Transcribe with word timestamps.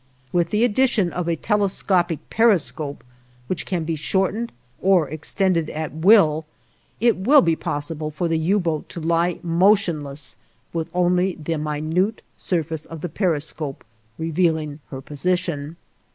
With 0.31 0.49
the 0.49 0.63
addition 0.63 1.13
of 1.13 1.27
a 1.27 1.35
telescopic 1.35 2.27
periscope, 2.31 3.03
which 3.45 3.67
can 3.67 3.83
be 3.83 3.95
shortened 3.95 4.51
or 4.81 5.07
extended 5.07 5.69
at 5.69 5.93
will, 5.93 6.47
it 6.99 7.17
will 7.17 7.43
be 7.43 7.55
possible 7.55 8.09
for 8.09 8.27
the 8.27 8.39
U 8.39 8.59
boat 8.59 8.89
to 8.89 8.99
lie 8.99 9.37
motionless 9.43 10.37
with 10.73 10.89
only 10.95 11.35
the 11.35 11.55
minute 11.59 12.23
surface 12.35 12.87
of 12.87 13.01
the 13.01 13.09
periscope 13.09 13.83
revealing 14.17 14.79
her 14.89 15.01
position. 15.01 15.75